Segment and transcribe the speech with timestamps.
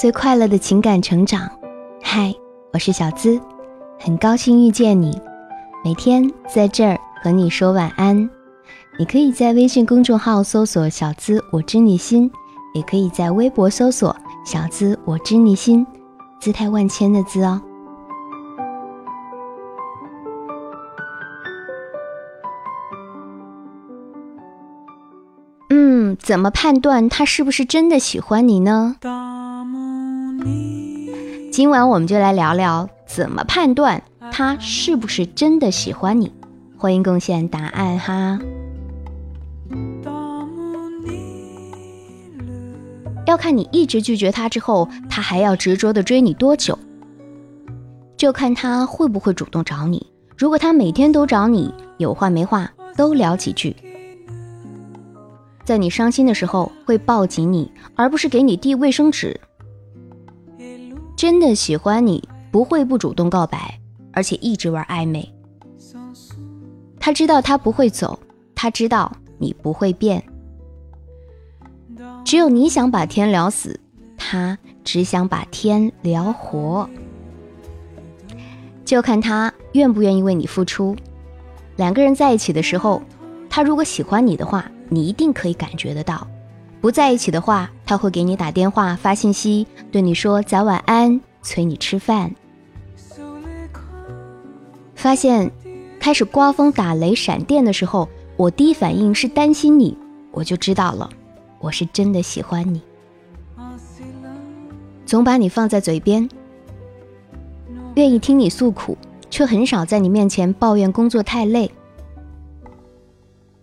[0.00, 1.46] 最快乐的情感成长。
[2.02, 2.34] 嗨，
[2.72, 3.38] 我是小资，
[3.98, 5.20] 很高兴遇见你。
[5.84, 8.16] 每天在这儿和你说晚安。
[8.98, 12.32] 你可以在微信公众号搜索“小资我知你心”，
[12.72, 15.86] 也可以在微博搜索“小资我知你心”，
[16.40, 17.60] 姿态万千的“资”哦。
[25.68, 28.96] 嗯，怎么判断他是不是真的喜欢你呢？
[31.52, 36.32] 今晚我们就来聊聊怎么判断他是不是真的喜欢你。
[36.78, 38.38] 欢迎贡献答案哈。
[43.26, 46.78] 要看你一直拒绝他之后，他还要执着的追你多久，
[48.16, 50.04] 就看他会不会主动找你。
[50.36, 53.76] 如果他每天都找你，有话没话都聊几句，
[55.64, 59.38] 在你伤心的时候会抱紧你，而不是给你递卫生纸。
[61.20, 63.78] 真的喜欢你，不会不主动告白，
[64.10, 65.30] 而且一直玩暧昧。
[66.98, 68.18] 他知道他不会走，
[68.54, 70.24] 他知道你不会变。
[72.24, 73.78] 只有你想把天聊死，
[74.16, 76.88] 他只想把天聊活，
[78.86, 80.96] 就看他愿不愿意为你付出。
[81.76, 83.02] 两个人在一起的时候，
[83.50, 86.26] 他如果喜欢你的话，你一定可以感觉得到；
[86.80, 92.32] 不在一起的话，他会给你打电话、发信息，对你说早晚安，催你吃饭。
[94.94, 95.50] 发现
[95.98, 99.98] 开始刮风、打雷、闪电的时候，我第一反应是担心你，
[100.30, 101.10] 我就知道了。
[101.58, 102.80] 我是真的喜欢你，
[105.04, 106.28] 总把你放在嘴边，
[107.96, 108.96] 愿意听你诉苦，
[109.30, 111.68] 却很少在你面前抱怨工作太累。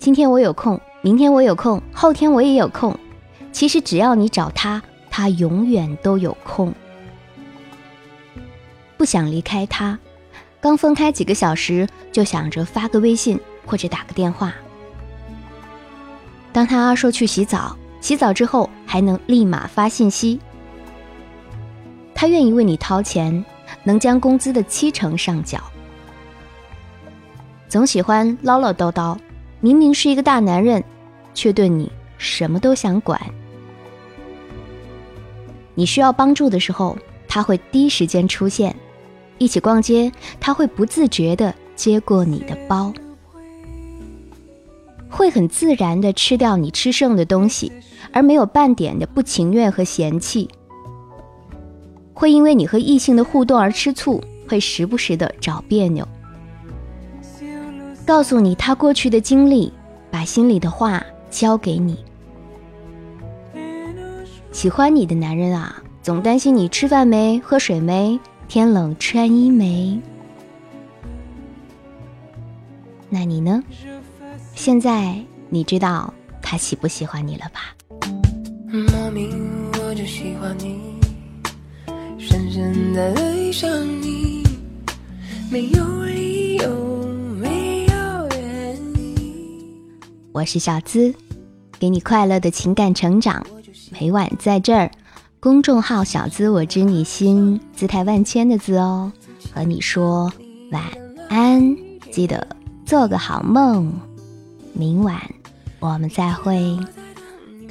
[0.00, 2.92] 今天我有空，明天我有空，后天我也有空。
[3.56, 6.74] 其实只要你找他，他永远都有空。
[8.98, 9.98] 不想离开他，
[10.60, 14.52] 刚分开几个小时就想着发个微信或者打个电话。
[16.52, 17.74] 当他说去洗澡。
[17.98, 20.38] 洗澡之后还能立马发信息，
[22.14, 23.42] 他愿意为你掏钱，
[23.82, 25.58] 能将工资的七成上缴。
[27.68, 29.18] 总喜欢唠唠叨叨，
[29.60, 30.84] 明明是一个大男人，
[31.32, 33.18] 却对你什么都想管。
[35.76, 36.98] 你需要帮助的时候，
[37.28, 38.74] 他会第一时间出现。
[39.38, 40.10] 一起逛街，
[40.40, 42.92] 他会不自觉地接过你的包。
[45.08, 47.70] 会很自然地吃掉你吃剩的东西，
[48.12, 50.48] 而没有半点的不情愿和嫌弃。
[52.12, 56.08] 会因为你和异性的互动而吃醋，会时不时的找别扭。
[58.06, 59.72] 告诉你他过去的经历，
[60.10, 62.02] 把心里的话交给你。
[64.56, 68.18] 喜欢你的男人啊，总担心你吃饭没、喝水没、
[68.48, 70.00] 天冷穿衣没。
[73.10, 73.62] 那你呢？
[74.54, 75.14] 现在
[75.50, 77.76] 你知道他喜不喜欢你了吧？
[78.72, 79.30] 莫名
[79.74, 80.80] 我就喜欢你，
[82.18, 84.42] 深深的爱上你，
[85.50, 87.06] 没有理由，
[87.38, 89.78] 没有原因。
[90.32, 91.14] 我是小资，
[91.78, 93.46] 给你快乐的情感成长，
[93.90, 94.90] 每晚在这儿，
[95.38, 99.12] 公众号“小资我知你心”，姿态万千的“字哦，
[99.54, 100.32] 和你说
[100.72, 100.82] 晚
[101.28, 101.76] 安，
[102.10, 102.46] 记得
[102.84, 103.92] 做个好梦。
[104.72, 105.20] 明晚
[105.78, 106.76] 我们再会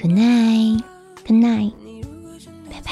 [0.02, 1.74] ，Good night，Good night，
[2.72, 2.92] 拜拜。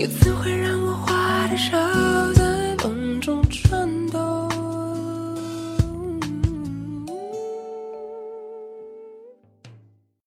[0.00, 1.76] 又怎会让我花的手
[2.32, 4.19] 在风中颤抖？